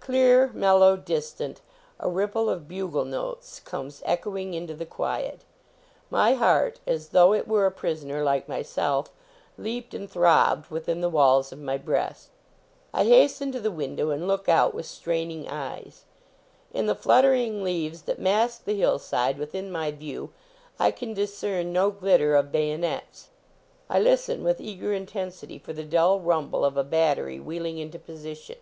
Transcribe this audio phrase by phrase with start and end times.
[0.00, 1.62] Clear, mellow, distant,
[1.98, 5.44] a ripple of bugle notes comes echoing into the quiet.
[6.10, 9.10] My heart, as though it were a prisoner like my self,
[9.56, 12.28] leaped and throbbed within the walls of my breast.
[12.92, 15.88] I hasten to the window and look 130 THE BATTLE OF ARDMORE out with straining
[15.88, 16.04] eyes.
[16.74, 20.34] In the fluttering leaves that mask the hillside within my view
[20.78, 23.30] I can discern no glitter of bayonets.
[23.88, 28.56] I listen with eager intensity for the dull rumble of a battery wheeling into position.